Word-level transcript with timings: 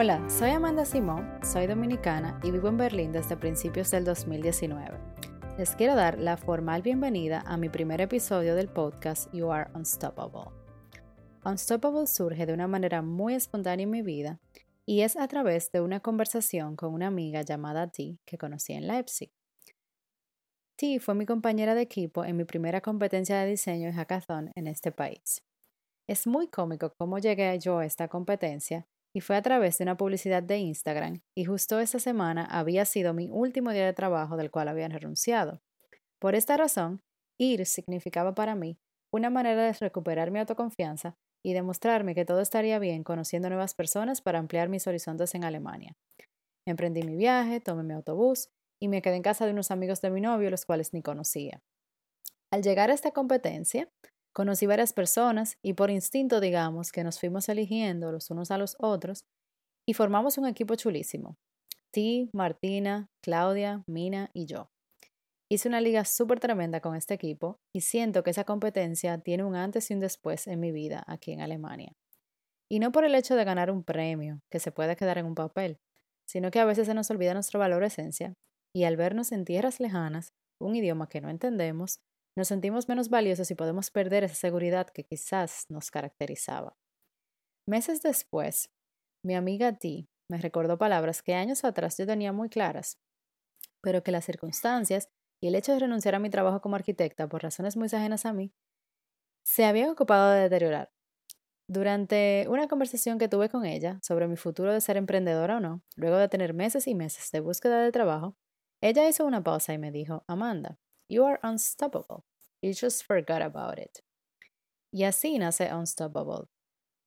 Hola, 0.00 0.24
soy 0.30 0.50
Amanda 0.50 0.84
Simón, 0.84 1.28
soy 1.42 1.66
dominicana 1.66 2.38
y 2.44 2.52
vivo 2.52 2.68
en 2.68 2.76
Berlín 2.76 3.10
desde 3.10 3.36
principios 3.36 3.90
del 3.90 4.04
2019. 4.04 4.96
Les 5.58 5.74
quiero 5.74 5.96
dar 5.96 6.20
la 6.20 6.36
formal 6.36 6.82
bienvenida 6.82 7.42
a 7.44 7.56
mi 7.56 7.68
primer 7.68 8.00
episodio 8.00 8.54
del 8.54 8.68
podcast 8.68 9.28
You 9.34 9.50
Are 9.50 9.68
Unstoppable. 9.74 10.52
Unstoppable 11.44 12.06
surge 12.06 12.46
de 12.46 12.52
una 12.52 12.68
manera 12.68 13.02
muy 13.02 13.34
espontánea 13.34 13.82
en 13.82 13.90
mi 13.90 14.02
vida 14.02 14.38
y 14.86 15.00
es 15.00 15.16
a 15.16 15.26
través 15.26 15.72
de 15.72 15.80
una 15.80 15.98
conversación 15.98 16.76
con 16.76 16.94
una 16.94 17.08
amiga 17.08 17.42
llamada 17.42 17.88
T 17.88 18.20
que 18.24 18.38
conocí 18.38 18.74
en 18.74 18.86
Leipzig. 18.86 19.32
T 20.76 21.00
fue 21.00 21.16
mi 21.16 21.26
compañera 21.26 21.74
de 21.74 21.82
equipo 21.82 22.24
en 22.24 22.36
mi 22.36 22.44
primera 22.44 22.80
competencia 22.80 23.40
de 23.40 23.50
diseño 23.50 23.88
y 23.88 23.92
hackathon 23.92 24.52
en 24.54 24.68
este 24.68 24.92
país. 24.92 25.42
Es 26.06 26.28
muy 26.28 26.46
cómico 26.46 26.94
cómo 26.96 27.18
llegué 27.18 27.58
yo 27.58 27.78
a 27.78 27.84
esta 27.84 28.06
competencia 28.06 28.86
y 29.14 29.20
fue 29.20 29.36
a 29.36 29.42
través 29.42 29.78
de 29.78 29.84
una 29.84 29.96
publicidad 29.96 30.42
de 30.42 30.58
Instagram 30.58 31.22
y 31.34 31.44
justo 31.44 31.80
esa 31.80 31.98
semana 31.98 32.44
había 32.44 32.84
sido 32.84 33.14
mi 33.14 33.28
último 33.30 33.72
día 33.72 33.86
de 33.86 33.92
trabajo 33.92 34.36
del 34.36 34.50
cual 34.50 34.68
había 34.68 34.88
renunciado. 34.88 35.60
Por 36.18 36.34
esta 36.34 36.56
razón, 36.56 37.02
ir 37.38 37.64
significaba 37.66 38.34
para 38.34 38.54
mí 38.54 38.78
una 39.12 39.30
manera 39.30 39.62
de 39.62 39.72
recuperar 39.72 40.30
mi 40.30 40.38
autoconfianza 40.38 41.16
y 41.42 41.52
demostrarme 41.52 42.14
que 42.14 42.24
todo 42.24 42.40
estaría 42.40 42.78
bien 42.78 43.04
conociendo 43.04 43.48
nuevas 43.48 43.74
personas 43.74 44.20
para 44.20 44.38
ampliar 44.38 44.68
mis 44.68 44.86
horizontes 44.86 45.34
en 45.34 45.44
Alemania. 45.44 45.96
Emprendí 46.66 47.02
mi 47.02 47.16
viaje, 47.16 47.60
tomé 47.60 47.84
mi 47.84 47.94
autobús 47.94 48.50
y 48.80 48.88
me 48.88 49.00
quedé 49.00 49.16
en 49.16 49.22
casa 49.22 49.46
de 49.46 49.52
unos 49.52 49.70
amigos 49.70 50.00
de 50.00 50.10
mi 50.10 50.20
novio, 50.20 50.50
los 50.50 50.66
cuales 50.66 50.92
ni 50.92 51.02
conocía. 51.02 51.62
Al 52.50 52.62
llegar 52.62 52.90
a 52.90 52.94
esta 52.94 53.12
competencia, 53.12 53.88
Conocí 54.38 54.66
varias 54.66 54.92
personas 54.92 55.58
y 55.64 55.72
por 55.72 55.90
instinto, 55.90 56.38
digamos, 56.38 56.92
que 56.92 57.02
nos 57.02 57.18
fuimos 57.18 57.48
eligiendo 57.48 58.12
los 58.12 58.30
unos 58.30 58.52
a 58.52 58.56
los 58.56 58.76
otros 58.78 59.24
y 59.84 59.94
formamos 59.94 60.38
un 60.38 60.46
equipo 60.46 60.76
chulísimo. 60.76 61.36
Ti, 61.90 62.30
Martina, 62.32 63.08
Claudia, 63.20 63.82
Mina 63.88 64.30
y 64.32 64.46
yo. 64.46 64.70
Hice 65.50 65.68
una 65.68 65.80
liga 65.80 66.04
súper 66.04 66.38
tremenda 66.38 66.80
con 66.80 66.94
este 66.94 67.14
equipo 67.14 67.58
y 67.74 67.80
siento 67.80 68.22
que 68.22 68.30
esa 68.30 68.44
competencia 68.44 69.18
tiene 69.18 69.42
un 69.42 69.56
antes 69.56 69.90
y 69.90 69.94
un 69.94 69.98
después 69.98 70.46
en 70.46 70.60
mi 70.60 70.70
vida 70.70 71.02
aquí 71.08 71.32
en 71.32 71.40
Alemania. 71.40 71.96
Y 72.70 72.78
no 72.78 72.92
por 72.92 73.04
el 73.04 73.16
hecho 73.16 73.34
de 73.34 73.42
ganar 73.42 73.72
un 73.72 73.82
premio, 73.82 74.38
que 74.52 74.60
se 74.60 74.70
puede 74.70 74.94
quedar 74.94 75.18
en 75.18 75.26
un 75.26 75.34
papel, 75.34 75.80
sino 76.28 76.52
que 76.52 76.60
a 76.60 76.64
veces 76.64 76.86
se 76.86 76.94
nos 76.94 77.10
olvida 77.10 77.34
nuestro 77.34 77.58
valor 77.58 77.82
esencia 77.82 78.34
y 78.72 78.84
al 78.84 78.96
vernos 78.96 79.32
en 79.32 79.44
tierras 79.44 79.80
lejanas, 79.80 80.32
un 80.60 80.76
idioma 80.76 81.08
que 81.08 81.20
no 81.20 81.28
entendemos, 81.28 81.98
nos 82.38 82.48
sentimos 82.48 82.88
menos 82.88 83.10
valiosos 83.10 83.50
y 83.50 83.56
podemos 83.56 83.90
perder 83.90 84.22
esa 84.22 84.36
seguridad 84.36 84.88
que 84.88 85.04
quizás 85.04 85.66
nos 85.68 85.90
caracterizaba. 85.90 86.76
Meses 87.66 88.00
después, 88.00 88.70
mi 89.24 89.34
amiga 89.34 89.76
T 89.76 90.08
me 90.30 90.38
recordó 90.38 90.78
palabras 90.78 91.22
que 91.22 91.34
años 91.34 91.64
atrás 91.64 91.98
yo 91.98 92.06
tenía 92.06 92.32
muy 92.32 92.48
claras, 92.48 92.98
pero 93.82 94.04
que 94.04 94.12
las 94.12 94.24
circunstancias 94.24 95.08
y 95.42 95.48
el 95.48 95.56
hecho 95.56 95.72
de 95.72 95.80
renunciar 95.80 96.14
a 96.14 96.20
mi 96.20 96.30
trabajo 96.30 96.60
como 96.60 96.76
arquitecta 96.76 97.28
por 97.28 97.42
razones 97.42 97.76
muy 97.76 97.88
ajenas 97.88 98.24
a 98.24 98.32
mí, 98.32 98.52
se 99.44 99.64
habían 99.64 99.90
ocupado 99.90 100.30
de 100.30 100.42
deteriorar. 100.42 100.92
Durante 101.68 102.46
una 102.48 102.68
conversación 102.68 103.18
que 103.18 103.28
tuve 103.28 103.48
con 103.48 103.66
ella 103.66 103.98
sobre 104.02 104.28
mi 104.28 104.36
futuro 104.36 104.72
de 104.72 104.80
ser 104.80 104.96
emprendedora 104.96 105.56
o 105.56 105.60
no, 105.60 105.82
luego 105.96 106.16
de 106.16 106.28
tener 106.28 106.54
meses 106.54 106.86
y 106.86 106.94
meses 106.94 107.30
de 107.32 107.40
búsqueda 107.40 107.82
de 107.82 107.92
trabajo, 107.92 108.36
ella 108.80 109.08
hizo 109.08 109.26
una 109.26 109.42
pausa 109.42 109.74
y 109.74 109.78
me 109.78 109.90
dijo, 109.90 110.24
Amanda, 110.28 110.78
you 111.08 111.24
are 111.24 111.38
unstoppable. 111.42 112.24
You 112.62 112.72
just 112.72 113.04
forgot 113.04 113.42
about 113.42 113.78
it. 113.78 114.00
Y 114.92 115.04
así 115.04 115.38
nace 115.38 115.72
Unstoppable, 115.72 116.48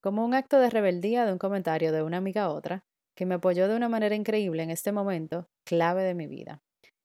como 0.01 0.23
un 0.23 0.33
acto 0.33 0.59
de 0.59 0.69
rebeldía 0.69 1.25
de 1.25 1.33
un 1.33 1.39
comentario 1.39 1.91
de 1.91 2.03
una 2.03 2.17
amiga 2.17 2.43
a 2.43 2.49
otra, 2.49 2.83
que 3.15 3.25
me 3.25 3.35
apoyó 3.35 3.67
de 3.67 3.75
una 3.75 3.89
manera 3.89 4.15
increíble 4.15 4.63
en 4.63 4.69
este 4.69 4.91
momento 4.91 5.47
clave 5.65 6.03
de 6.03 6.13
mi 6.13 6.27
vida. 6.27 6.61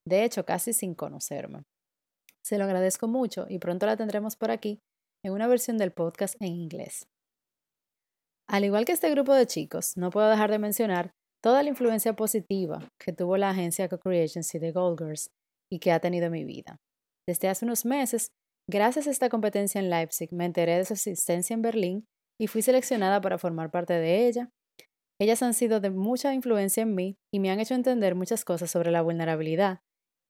De 0.06 0.24
hecho, 0.24 0.44
casi 0.44 0.72
sin 0.72 0.94
conocerme. 0.94 1.64
Se 2.44 2.58
lo 2.58 2.64
agradezco 2.64 3.08
mucho 3.08 3.46
y 3.48 3.58
pronto 3.58 3.86
la 3.86 3.96
tendremos 3.96 4.36
por 4.36 4.50
aquí 4.50 4.80
en 5.24 5.32
una 5.32 5.48
versión 5.48 5.78
del 5.78 5.92
podcast 5.92 6.36
en 6.40 6.54
inglés. 6.54 7.08
Al 8.48 8.64
igual 8.64 8.84
que 8.84 8.92
este 8.92 9.10
grupo 9.10 9.34
de 9.34 9.46
chicos, 9.46 9.96
no 9.96 10.10
puedo 10.10 10.30
dejar 10.30 10.50
de 10.50 10.60
mencionar 10.60 11.10
toda 11.42 11.64
la 11.64 11.70
influencia 11.70 12.14
positiva 12.14 12.88
que 12.98 13.12
tuvo 13.12 13.36
la 13.36 13.50
agencia 13.50 13.88
Co-Creagency 13.88 14.60
de 14.60 14.70
Gold 14.70 15.00
Girls 15.00 15.30
y 15.68 15.80
que 15.80 15.90
ha 15.90 15.98
tenido 15.98 16.26
en 16.26 16.32
mi 16.32 16.44
vida. 16.44 16.76
Desde 17.28 17.48
hace 17.48 17.64
unos 17.64 17.84
meses, 17.84 18.30
gracias 18.68 19.06
a 19.06 19.10
esta 19.10 19.28
competencia 19.28 19.80
en 19.80 19.90
Leipzig, 19.90 20.32
me 20.32 20.44
enteré 20.44 20.76
de 20.76 20.84
su 20.84 20.94
existencia 20.94 21.54
en 21.54 21.62
Berlín 21.62 22.06
y 22.40 22.46
fui 22.46 22.62
seleccionada 22.62 23.20
para 23.20 23.38
formar 23.38 23.70
parte 23.70 23.94
de 23.94 24.26
ella. 24.26 24.50
Ellas 25.20 25.42
han 25.42 25.54
sido 25.54 25.80
de 25.80 25.90
mucha 25.90 26.34
influencia 26.34 26.82
en 26.82 26.94
mí 26.94 27.16
y 27.32 27.40
me 27.40 27.50
han 27.50 27.58
hecho 27.58 27.74
entender 27.74 28.14
muchas 28.14 28.44
cosas 28.44 28.70
sobre 28.70 28.90
la 28.90 29.02
vulnerabilidad 29.02 29.80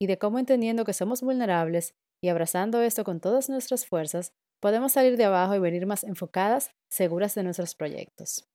y 0.00 0.06
de 0.06 0.18
cómo 0.18 0.38
entendiendo 0.38 0.84
que 0.84 0.92
somos 0.92 1.22
vulnerables 1.22 1.94
y 2.22 2.28
abrazando 2.28 2.80
esto 2.80 3.04
con 3.04 3.20
todas 3.20 3.48
nuestras 3.48 3.86
fuerzas, 3.86 4.32
podemos 4.60 4.92
salir 4.92 5.16
de 5.16 5.24
abajo 5.24 5.54
y 5.54 5.58
venir 5.58 5.86
más 5.86 6.04
enfocadas, 6.04 6.70
seguras 6.90 7.34
de 7.34 7.42
nuestros 7.42 7.74
proyectos. 7.74 8.48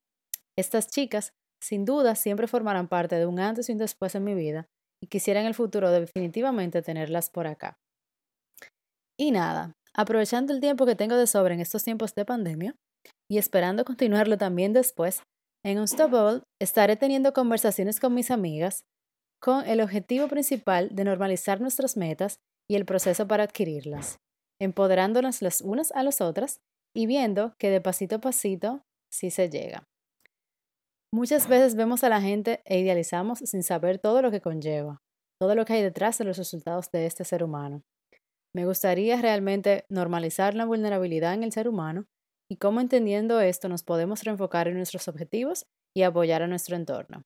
Estas 0.57 0.87
chicas, 0.87 1.33
sin 1.61 1.85
duda, 1.85 2.15
siempre 2.15 2.47
formarán 2.47 2.87
parte 2.87 3.15
de 3.15 3.25
un 3.25 3.39
antes 3.39 3.69
y 3.69 3.73
un 3.73 3.77
después 3.77 4.15
en 4.15 4.23
mi 4.23 4.33
vida 4.33 4.67
y 5.03 5.07
quisiera 5.07 5.41
en 5.41 5.47
el 5.47 5.53
futuro 5.53 5.91
definitivamente 5.91 6.81
tenerlas 6.81 7.29
por 7.29 7.47
acá. 7.47 7.77
Y 9.21 9.29
nada, 9.29 9.77
aprovechando 9.93 10.51
el 10.51 10.61
tiempo 10.61 10.87
que 10.87 10.95
tengo 10.95 11.15
de 11.15 11.27
sobra 11.27 11.53
en 11.53 11.59
estos 11.59 11.83
tiempos 11.83 12.15
de 12.15 12.25
pandemia 12.25 12.75
y 13.29 13.37
esperando 13.37 13.85
continuarlo 13.85 14.35
también 14.35 14.73
después, 14.73 15.21
en 15.63 15.77
Unstoppable 15.77 16.41
estaré 16.59 16.95
teniendo 16.95 17.31
conversaciones 17.31 17.99
con 17.99 18.15
mis 18.15 18.31
amigas 18.31 18.81
con 19.39 19.63
el 19.67 19.79
objetivo 19.81 20.27
principal 20.27 20.89
de 20.91 21.03
normalizar 21.03 21.61
nuestras 21.61 21.97
metas 21.97 22.39
y 22.67 22.73
el 22.73 22.85
proceso 22.85 23.27
para 23.27 23.43
adquirirlas, 23.43 24.17
empoderándonos 24.59 25.43
las 25.43 25.61
unas 25.61 25.91
a 25.91 26.01
las 26.01 26.19
otras 26.19 26.57
y 26.95 27.05
viendo 27.05 27.53
que 27.59 27.69
de 27.69 27.79
pasito 27.79 28.15
a 28.15 28.21
pasito 28.21 28.81
sí 29.13 29.29
se 29.29 29.51
llega. 29.51 29.83
Muchas 31.13 31.47
veces 31.47 31.75
vemos 31.75 32.03
a 32.03 32.09
la 32.09 32.21
gente 32.21 32.63
e 32.65 32.79
idealizamos 32.79 33.37
sin 33.37 33.61
saber 33.61 33.99
todo 33.99 34.23
lo 34.23 34.31
que 34.31 34.41
conlleva, 34.41 34.97
todo 35.39 35.53
lo 35.53 35.63
que 35.63 35.73
hay 35.73 35.83
detrás 35.83 36.17
de 36.17 36.25
los 36.25 36.39
resultados 36.39 36.89
de 36.89 37.05
este 37.05 37.23
ser 37.23 37.43
humano. 37.43 37.83
Me 38.53 38.65
gustaría 38.65 39.21
realmente 39.21 39.85
normalizar 39.89 40.55
la 40.55 40.65
vulnerabilidad 40.65 41.33
en 41.33 41.43
el 41.43 41.53
ser 41.53 41.69
humano 41.69 42.05
y 42.49 42.57
cómo 42.57 42.81
entendiendo 42.81 43.39
esto 43.39 43.69
nos 43.69 43.83
podemos 43.83 44.23
reenfocar 44.23 44.67
en 44.67 44.75
nuestros 44.75 45.07
objetivos 45.07 45.67
y 45.93 46.03
apoyar 46.03 46.41
a 46.41 46.47
nuestro 46.47 46.75
entorno. 46.75 47.23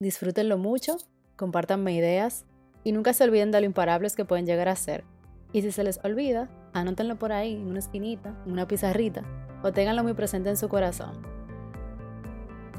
Disfrútenlo 0.00 0.58
mucho, 0.58 0.96
compártanme 1.36 1.94
ideas 1.94 2.44
y 2.82 2.92
nunca 2.92 3.14
se 3.14 3.24
olviden 3.24 3.52
de 3.52 3.60
lo 3.60 3.66
imparables 3.66 4.16
que 4.16 4.26
pueden 4.26 4.44
llegar 4.44 4.68
a 4.68 4.76
ser. 4.76 5.04
Y 5.52 5.62
si 5.62 5.72
se 5.72 5.84
les 5.84 5.98
olvida, 6.04 6.50
anótenlo 6.74 7.16
por 7.18 7.32
ahí 7.32 7.54
en 7.54 7.68
una 7.68 7.78
esquinita, 7.78 8.36
en 8.44 8.52
una 8.52 8.68
pizarrita 8.68 9.24
o 9.62 9.72
ténganlo 9.72 10.02
muy 10.02 10.12
presente 10.12 10.50
en 10.50 10.58
su 10.58 10.68
corazón. 10.68 11.22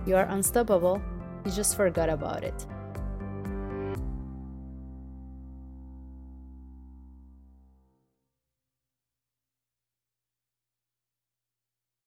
You 0.05 0.17
are 0.17 0.31
unstoppable, 0.31 1.01
you 1.43 1.51
just 1.51 1.75
forgot 1.75 2.09
about 2.09 2.43
it. 2.43 2.74